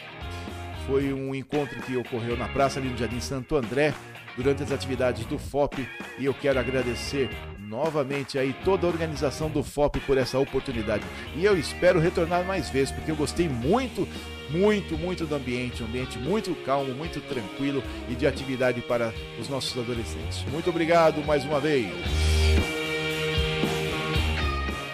[0.88, 3.94] Foi um encontro que ocorreu na praça ali no Jardim Santo André,
[4.36, 5.86] durante as atividades do FOP
[6.18, 7.30] e eu quero agradecer
[7.70, 11.04] novamente aí toda a organização do FOP por essa oportunidade.
[11.36, 14.08] E eu espero retornar mais vezes, porque eu gostei muito,
[14.50, 19.48] muito, muito do ambiente, um ambiente muito calmo, muito tranquilo e de atividade para os
[19.48, 20.44] nossos adolescentes.
[20.52, 21.94] Muito obrigado mais uma vez.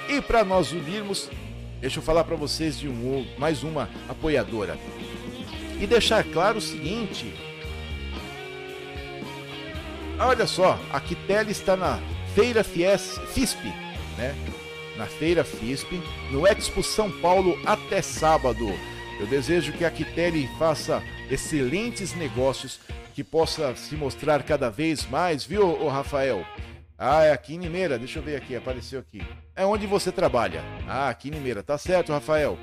[0.10, 1.30] E para nós unirmos,
[1.80, 4.78] deixa eu falar para vocês de um, mais uma apoiadora.
[5.80, 7.34] E deixar claro o seguinte,
[10.18, 12.00] Olha só, a Quitele está na
[12.36, 13.63] Feira Fies, FISP,
[14.17, 14.36] né?
[14.98, 16.02] Na Feira FISP,
[16.34, 18.67] no Expo São Paulo até sábado.
[19.21, 22.82] Eu desejo que a Quitele faça excelentes negócios,
[23.13, 26.45] que possa se mostrar cada vez mais, viu, Rafael?
[26.98, 29.26] Ah, é aqui em Nimeira, deixa eu ver aqui, apareceu aqui.
[29.56, 30.62] É onde você trabalha?
[30.89, 32.60] Ah, aqui em Nimeira, tá certo, Rafael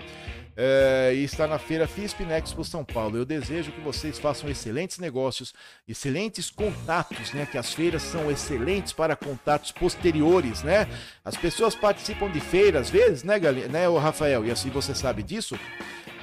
[0.56, 3.16] é, e está na feira FISP Expo São Paulo.
[3.16, 5.54] Eu desejo que vocês façam excelentes negócios,
[5.88, 7.46] excelentes contatos, né?
[7.50, 10.86] Que as feiras são excelentes para contatos posteriores, né?
[11.24, 13.38] As pessoas participam de feiras, às vezes, né,
[13.70, 14.44] né, o Rafael?
[14.44, 15.58] E assim você sabe disso.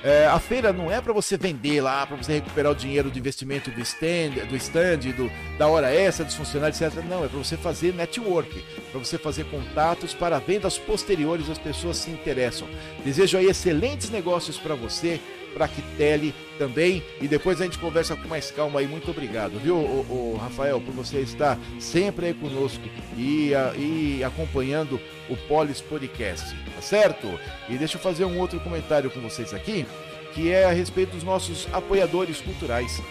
[0.01, 3.19] É, a feira não é para você vender lá, para você recuperar o dinheiro do
[3.19, 7.03] investimento do stand, do stand, do, da hora extra, dos funcionários, etc.
[7.03, 11.97] Não, é para você fazer network, para você fazer contatos para vendas posteriores, as pessoas
[11.97, 12.67] se interessam.
[13.03, 15.19] Desejo aí excelentes negócios para você,
[15.67, 18.87] Quitele também, e depois a gente conversa com mais calma aí.
[18.87, 22.83] Muito obrigado, viu, o, o Rafael, por você estar sempre aí conosco
[23.17, 27.27] e, a, e acompanhando o Polis Podcast, tá certo?
[27.69, 29.85] E deixa eu fazer um outro comentário com vocês aqui,
[30.33, 33.01] que é a respeito dos nossos apoiadores culturais.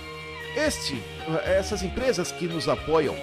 [0.57, 1.01] Este,
[1.45, 3.15] essas empresas que nos apoiam,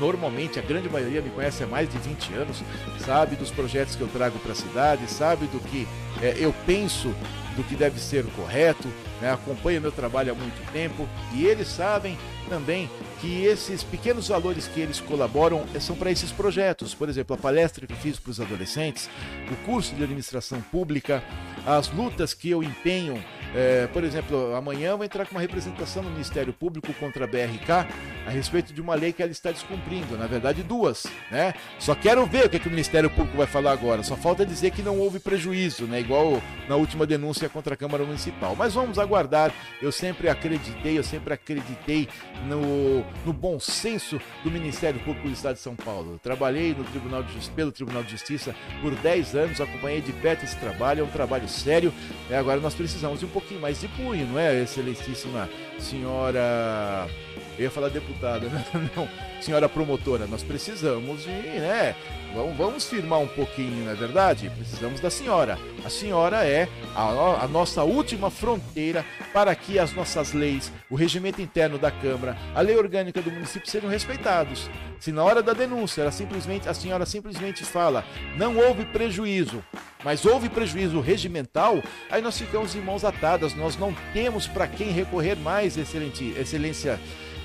[0.00, 2.62] normalmente a grande maioria me conhece há mais de 20 anos,
[3.04, 5.86] sabe dos projetos que eu trago para a cidade, sabe do que
[6.20, 7.14] é, eu penso
[7.56, 8.88] do que deve ser correto,
[9.20, 9.32] né?
[9.32, 12.90] acompanha meu trabalho há muito tempo e eles sabem também
[13.20, 16.94] que esses pequenos valores que eles colaboram eh, são para esses projetos.
[16.94, 19.08] Por exemplo, a palestra que fiz para os adolescentes,
[19.50, 21.22] o curso de administração pública,
[21.66, 23.22] as lutas que eu empenho
[23.54, 27.26] é, por exemplo, amanhã eu vou entrar com uma representação no Ministério Público contra a
[27.26, 27.86] BRK
[28.26, 31.54] a respeito de uma lei que ela está descumprindo, na verdade duas, né?
[31.78, 34.02] Só quero ver o que, é que o Ministério Público vai falar agora.
[34.02, 36.00] Só falta dizer que não houve prejuízo, né?
[36.00, 38.56] Igual na última denúncia contra a Câmara Municipal.
[38.56, 39.52] Mas vamos aguardar.
[39.80, 42.08] Eu sempre acreditei, eu sempre acreditei
[42.48, 46.14] no, no bom senso do Ministério Público do Estado de São Paulo.
[46.14, 50.12] Eu trabalhei no Tribunal de Justiça, pelo Tribunal de Justiça por 10 anos, acompanhei de
[50.14, 51.92] perto esse trabalho, é um trabalho sério.
[52.28, 55.48] E agora nós precisamos de um pouquinho mais de punho, não é, excelentíssima
[55.78, 57.08] senhora.
[57.56, 58.64] Eu ia falar deputada, né?
[58.96, 59.08] não,
[59.40, 61.94] senhora promotora, nós precisamos de, né?
[62.34, 64.50] Vamos, vamos firmar um pouquinho, não é verdade?
[64.50, 65.56] Precisamos da senhora.
[65.84, 71.40] A senhora é a, a, nossa última fronteira para que as nossas leis, o regimento
[71.40, 74.68] interno da Câmara, a lei orgânica do município sejam respeitados.
[74.98, 78.04] Se na hora da denúncia ela simplesmente, a senhora simplesmente fala,
[78.36, 79.62] não houve prejuízo,
[80.04, 84.90] mas houve prejuízo regimental, aí nós ficamos em mãos atadas, nós não temos para quem
[84.90, 87.00] recorrer mais, excelência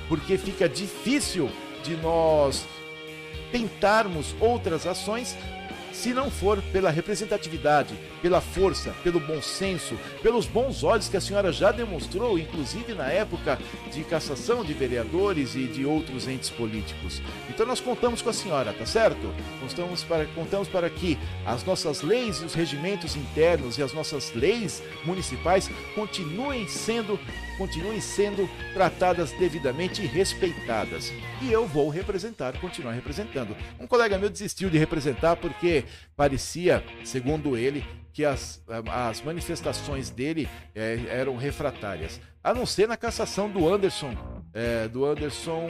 [0.10, 1.50] porque fica difícil
[1.84, 2.66] de nós
[3.52, 5.38] tentarmos outras ações
[6.00, 11.22] se não for pela representatividade, pela força, pelo bom senso, pelos bons olhos que a
[11.22, 13.60] senhora já demonstrou, inclusive na época
[13.92, 17.22] de cassação de vereadores e de outros entes políticos.
[17.50, 19.30] Então nós contamos com a senhora, tá certo?
[19.60, 24.34] Contamos para, contamos para que as nossas leis e os regimentos internos e as nossas
[24.34, 27.20] leis municipais continuem sendo
[27.60, 31.12] continuem sendo tratadas devidamente e respeitadas.
[31.42, 33.56] E eu vou representar, continuar representando.
[33.78, 35.84] Um colega meu desistiu de representar porque
[36.16, 42.22] parecia, segundo ele, que as, as manifestações dele é, eram refratárias.
[42.42, 44.16] A não ser na cassação do Anderson,
[44.54, 45.68] é, do Anderson,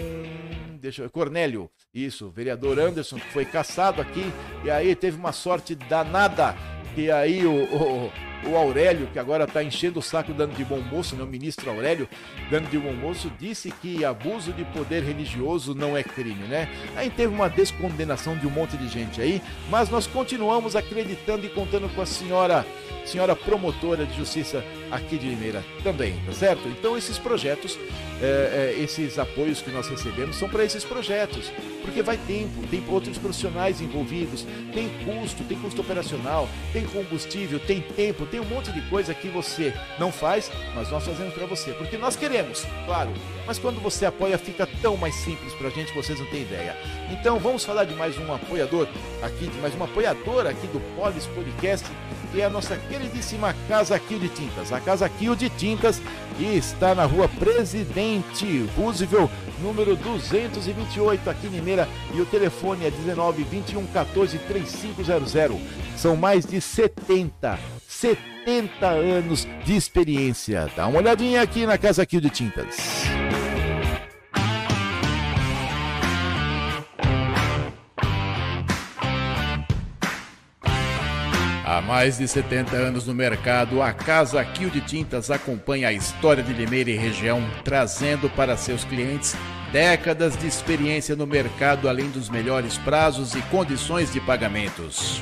[0.79, 4.31] deixa eu, Cornélio, isso, vereador Anderson, que foi caçado aqui,
[4.63, 6.55] e aí teve uma sorte danada,
[6.95, 10.79] e aí o, o o Aurélio, que agora está enchendo o saco dando de bom
[10.79, 11.23] moço, né?
[11.23, 12.07] o ministro Aurélio,
[12.49, 16.69] dando de bom moço, disse que abuso de poder religioso não é crime, né?
[16.95, 21.49] Aí teve uma descondenação de um monte de gente aí, mas nós continuamos acreditando e
[21.49, 22.65] contando com a senhora,
[23.05, 26.67] senhora promotora de justiça aqui de Limeira também, tá certo?
[26.67, 27.77] Então esses projetos,
[28.21, 32.83] é, é, esses apoios que nós recebemos são para esses projetos, porque vai tempo, tem
[32.87, 38.71] outros profissionais envolvidos, tem custo, tem custo operacional, tem combustível, tem tempo, tem um monte
[38.71, 43.11] de coisa que você não faz, mas nós fazemos para você, porque nós queremos, claro.
[43.45, 46.75] Mas quando você apoia, fica tão mais simples para a gente, vocês não têm ideia.
[47.11, 48.87] Então vamos falar de mais um apoiador
[49.21, 51.87] aqui, de mais uma apoiadora aqui do Polis Podcast,
[52.31, 54.71] que é a nossa queridíssima Casa Kill de Tintas.
[54.71, 56.01] A Casa Kill de Tintas
[56.39, 63.43] está na rua Presidente Roosevelt, número 228, aqui em Limeira, e o telefone é 19
[63.43, 65.33] 21 14 3500.
[65.97, 70.69] São mais de 70 70 anos de experiência.
[70.73, 72.77] Dá uma olhadinha aqui na Casa Kill de Tintas.
[81.65, 86.41] Há mais de 70 anos no mercado, a Casa Kill de Tintas acompanha a história
[86.41, 89.35] de Limeira e região, trazendo para seus clientes
[89.73, 95.21] décadas de experiência no mercado, além dos melhores prazos e condições de pagamentos.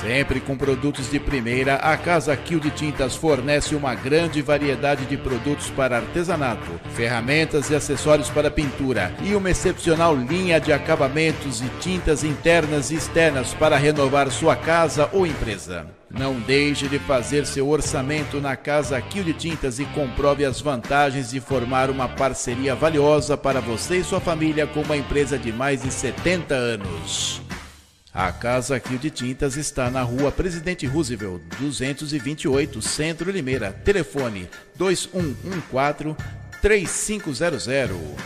[0.00, 5.16] Sempre com produtos de primeira, a Casa Kill de Tintas fornece uma grande variedade de
[5.16, 11.68] produtos para artesanato, ferramentas e acessórios para pintura e uma excepcional linha de acabamentos e
[11.80, 15.86] tintas internas e externas para renovar sua casa ou empresa.
[16.08, 21.30] Não deixe de fazer seu orçamento na Casa Kill de Tintas e comprove as vantagens
[21.30, 25.82] de formar uma parceria valiosa para você e sua família com uma empresa de mais
[25.82, 27.47] de 70 anos.
[28.20, 33.72] A Casa Rio de Tintas está na rua Presidente Roosevelt, 228, Centro Limeira.
[33.72, 36.16] Telefone 2114
[36.60, 38.16] 3500.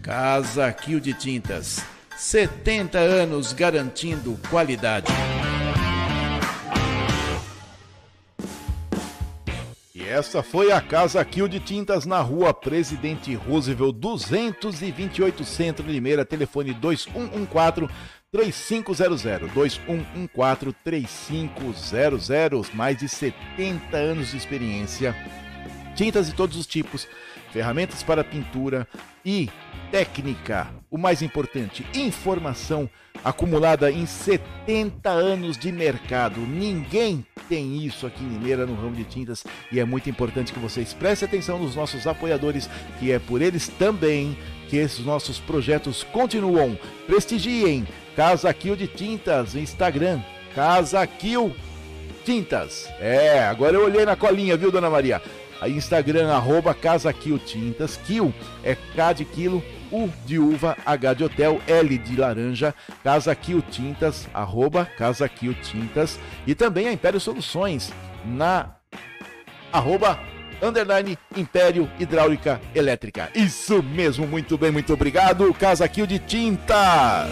[0.00, 1.84] Casa Rio de Tintas.
[2.16, 5.08] 70 anos garantindo qualidade.
[9.92, 16.24] E essa foi a Casa Kill de Tintas na rua Presidente Roosevelt, 228 Centro Limeira,
[16.24, 17.92] telefone 2114
[18.32, 25.16] 3500 2114 3500 mais de 70 anos de experiência,
[25.96, 27.08] tintas de todos os tipos,
[27.52, 28.86] ferramentas para pintura
[29.24, 29.50] e
[29.90, 30.68] técnica.
[30.88, 32.88] O mais importante, informação
[33.24, 36.40] acumulada em 70 anos de mercado.
[36.40, 40.60] Ninguém tem isso aqui em Limeira no ramo de tintas e é muito importante que
[40.60, 42.70] vocês prestem atenção nos nossos apoiadores,
[43.00, 44.38] que é por eles também
[44.70, 46.78] que esses nossos projetos continuam.
[47.06, 50.20] Prestigiem Casa Kill de Tintas, Instagram,
[50.54, 51.54] Casa Kill
[52.24, 52.88] Tintas.
[53.00, 55.20] É, agora eu olhei na colinha, viu, dona Maria?
[55.60, 61.14] Aí Instagram, arroba Casa Kill Tintas, Kill é K de quilo, U de uva, H
[61.14, 66.92] de hotel, L de laranja, Casa Kill Tintas, arroba Casa Kill Tintas e também a
[66.92, 67.92] Império Soluções
[68.24, 68.76] na
[69.72, 70.29] arroba
[70.62, 73.30] underline Império Hidráulica Elétrica.
[73.34, 75.52] Isso mesmo, muito bem, muito obrigado.
[75.54, 77.30] Casa Kill de Tintas.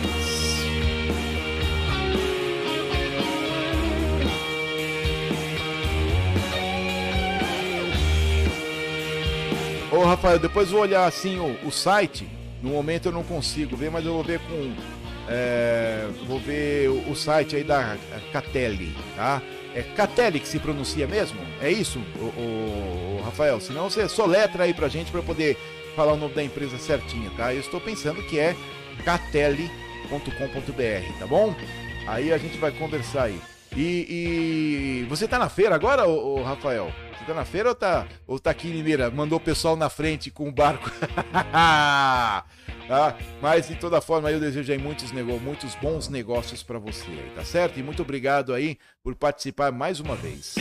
[9.91, 12.29] Ô Rafael, depois vou olhar assim o, o, site.
[12.63, 14.73] No momento eu não consigo ver, mas eu vou ver com.
[15.29, 17.97] É, vou ver o, o, site aí da
[18.33, 19.43] Catelli, tá?
[19.79, 21.39] É Catelli que se pronuncia mesmo?
[21.63, 23.61] É isso, o, o Rafael?
[23.61, 25.57] Senão você soletra aí pra gente pra poder
[25.95, 27.55] falar o nome da empresa certinho, tá?
[27.55, 28.57] Eu estou pensando que é
[29.05, 31.55] catelli.com.br, tá bom?
[32.09, 33.41] Aí a gente vai conversar aí.
[33.77, 36.93] E, e você tá na feira agora, ô, Rafael?
[37.29, 39.11] Tá na feira ou tá, ou tá aqui em Limeira?
[39.11, 40.91] Mandou o pessoal na frente com o barco.
[42.89, 43.15] tá?
[43.43, 47.45] Mas de toda forma, eu desejo aí muitos, nego muitos bons negócios para você, tá
[47.45, 47.79] certo?
[47.79, 50.55] E muito obrigado aí por participar mais uma vez.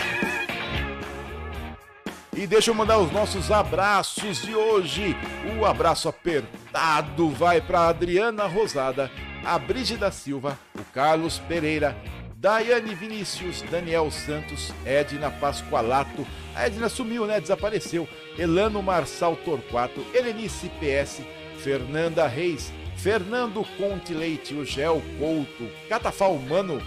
[2.35, 5.15] E deixa eu mandar os nossos abraços de hoje.
[5.57, 9.09] O abraço apertado vai para Adriana Rosada,
[9.45, 11.95] a Brígida Silva, o Carlos Pereira,
[12.39, 16.25] Daiane Vinícius, Daniel Santos, Edna Pascoalato.
[16.55, 17.41] A Edna sumiu, né?
[17.41, 18.07] Desapareceu.
[18.37, 21.23] Elano Marçal Torquato, Helenice PS,
[21.63, 26.79] Fernanda Reis, Fernando Conte Leite, o Gel Couto, Catafal Mano,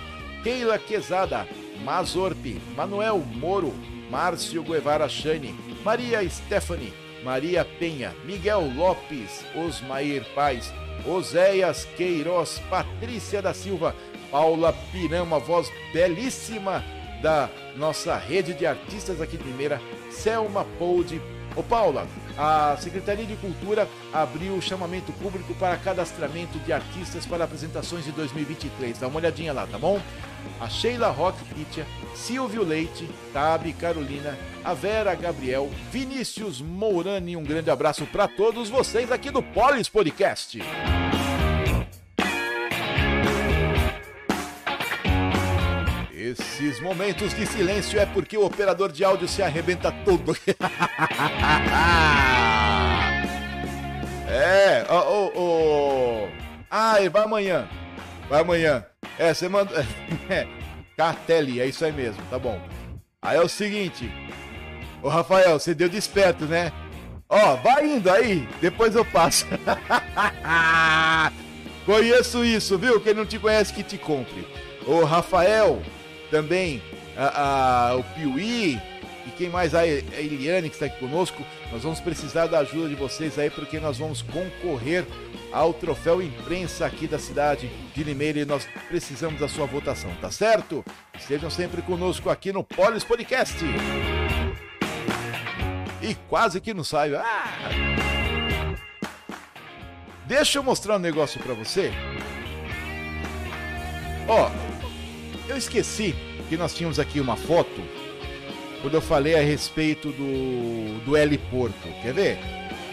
[0.45, 1.49] Keila Quezada,
[1.85, 3.75] Mazorpe, Manuel Moro,
[4.09, 5.53] Márcio Guevara Chane,
[5.85, 6.95] Maria Stephanie,
[7.25, 10.73] Maria Penha, Miguel Lopes, Osmair Paz,
[11.05, 13.97] Oséias Queiroz, Patrícia da Silva,
[14.31, 16.85] Paula Pirama, voz belíssima
[17.23, 21.21] da nossa rede de artistas aqui de Limeira, Selma Poldi.
[21.57, 22.07] Ô Paula,
[22.39, 28.13] a Secretaria de Cultura abriu o chamamento público para cadastramento de artistas para apresentações de
[28.13, 28.99] 2023.
[28.99, 30.01] Dá uma olhadinha lá, tá bom?
[30.61, 37.37] A Sheila Rock Pitia, Silvio Leite, Tabi Carolina, a Vera Gabriel, Vinícius Mourani.
[37.37, 40.61] Um grande abraço para todos vocês aqui do Polis Podcast.
[46.31, 50.37] Esses momentos de silêncio é porque o operador de áudio se arrebenta todo.
[54.29, 56.29] é, ô, ô, ô.
[56.71, 57.69] Ai, vai amanhã.
[58.29, 58.85] Vai amanhã.
[59.19, 59.75] É, você manda.
[60.31, 60.47] É,
[60.97, 62.61] Cartelli, é isso aí mesmo, tá bom.
[63.21, 64.09] Aí é o seguinte.
[65.03, 66.71] Ô Rafael, você deu desperto, né?
[67.29, 69.47] Ó, vai indo aí, depois eu passo.
[71.85, 73.01] Conheço isso, viu?
[73.01, 74.47] Quem não te conhece que te compre.
[74.87, 75.83] Ô Rafael,
[76.31, 76.83] também
[77.17, 78.81] a, a, o Piuí
[79.27, 82.89] e quem mais aí, a Eliane que está aqui conosco, nós vamos precisar da ajuda
[82.89, 85.05] de vocês aí porque nós vamos concorrer
[85.53, 90.31] ao troféu imprensa aqui da cidade de Limeira e nós precisamos da sua votação, tá
[90.31, 90.85] certo?
[91.19, 93.59] Estejam sempre conosco aqui no Polis Podcast.
[96.03, 97.19] E quase que não saio.
[97.19, 97.61] Ah!
[100.27, 101.93] Deixa eu mostrar um negócio para você.
[104.29, 104.49] Ó,
[105.51, 106.15] eu esqueci
[106.49, 107.83] que nós tínhamos aqui uma foto
[108.81, 111.89] quando eu falei a respeito do, do L Porto.
[112.03, 112.39] Quer ver?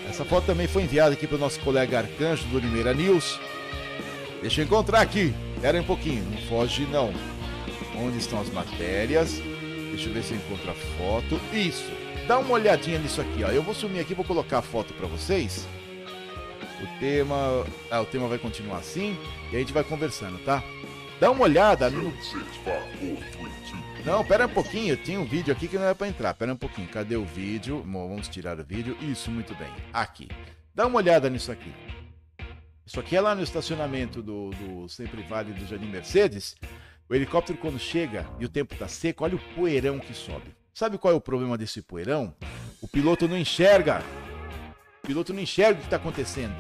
[0.10, 3.40] Essa foto também foi enviada aqui para o nosso colega Arcanjo do Limeira News.
[4.42, 5.34] Deixa eu encontrar aqui.
[5.56, 7.14] Espera um pouquinho, não foge não.
[7.96, 9.42] Onde estão as matérias?
[9.90, 11.40] Deixa eu ver se eu encontro a foto.
[11.54, 11.92] Isso.
[12.28, 13.50] Dá uma olhadinha nisso aqui, ó.
[13.50, 15.68] Eu vou sumir aqui, vou colocar a foto para vocês.
[16.82, 19.18] O tema, ah, o tema vai continuar assim
[19.52, 20.64] e a gente vai conversando, tá?
[21.20, 22.14] Dá uma olhada no.
[24.06, 26.34] Não, pera um pouquinho, tem um vídeo aqui que não é para entrar.
[26.36, 27.82] Pera um pouquinho, cadê o vídeo?
[27.84, 28.96] Vamos tirar o vídeo.
[29.02, 29.70] Isso, muito bem.
[29.92, 30.30] Aqui.
[30.74, 31.74] Dá uma olhada nisso aqui.
[32.86, 36.56] Isso aqui é lá no estacionamento do, do Sempre Vale do Jardim Mercedes.
[37.10, 40.56] O helicóptero, quando chega e o tempo tá seco, olha o poeirão que sobe.
[40.74, 42.34] Sabe qual é o problema desse poeirão?
[42.80, 44.04] O piloto não enxerga.
[45.04, 46.56] O piloto não enxerga o que está acontecendo.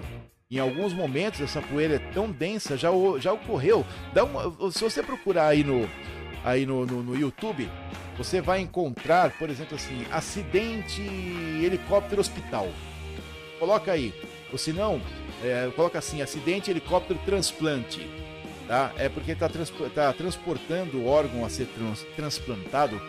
[0.49, 2.89] Em alguns momentos essa poeira é tão densa, já,
[3.19, 3.85] já ocorreu.
[4.13, 5.89] Dá uma, se você procurar aí no,
[6.41, 7.69] aí no, no, no YouTube,
[8.17, 12.69] você vai encontrar, por exemplo, assim, acidente helicóptero hospital.
[13.59, 14.13] Coloca aí.
[14.49, 15.01] Ou se não,
[15.43, 18.09] é, coloca assim, acidente helicóptero transplante.
[18.69, 18.93] Tá?
[18.97, 23.01] É porque está trans, tá transportando o órgão a ser trans, transplantado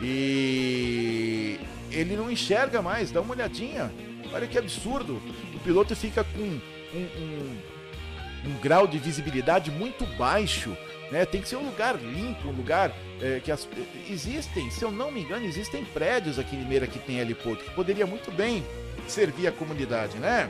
[0.00, 1.60] e
[1.90, 3.10] ele não enxerga mais.
[3.10, 3.92] Dá uma olhadinha.
[4.32, 5.20] Olha que absurdo.
[5.54, 6.58] O piloto fica com
[6.94, 10.76] um, um, um grau de visibilidade muito baixo.
[11.10, 11.24] Né?
[11.24, 13.68] Tem que ser um lugar limpo, um lugar é, que as,
[14.08, 17.70] existem, se eu não me engano, existem prédios aqui em Limeira que tem heliporto que
[17.70, 18.64] poderia muito bem
[19.08, 20.48] servir a comunidade, né?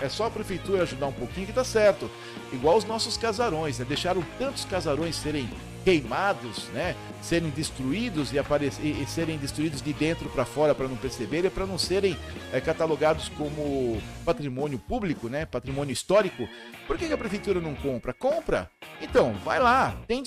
[0.00, 2.10] É só a prefeitura ajudar um pouquinho que tá certo.
[2.52, 3.84] Igual os nossos casarões, né?
[3.88, 5.48] Deixaram tantos casarões serem
[5.84, 6.96] queimados, né?
[7.22, 11.50] Serem destruídos e, aparecer, e, e serem destruídos de dentro para fora para não perceberem,
[11.50, 12.16] para não serem
[12.52, 15.44] é, catalogados como patrimônio público, né?
[15.44, 16.48] Patrimônio histórico.
[16.86, 18.12] Por que, que a prefeitura não compra?
[18.12, 18.70] Compra!
[19.00, 20.22] Então, vai lá, tem